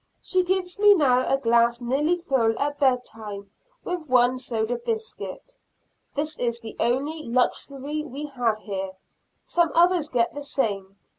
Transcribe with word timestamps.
She 0.23 0.41
gives 0.43 0.79
me 0.79 0.95
now 0.95 1.31
a 1.31 1.37
glass 1.37 1.79
nearly 1.79 2.15
full 2.17 2.57
at 2.57 2.79
bed 2.79 3.05
time, 3.05 3.51
with 3.83 3.99
one 4.07 4.39
soda 4.39 4.77
biscuit. 4.77 5.55
This 6.15 6.39
is 6.39 6.59
the 6.59 6.75
only 6.79 7.23
luxury 7.25 8.01
we 8.03 8.25
have 8.25 8.57
here; 8.57 8.93
some 9.45 9.69
others 9.75 10.09
get 10.09 10.33
the 10.33 10.41
same. 10.41 10.97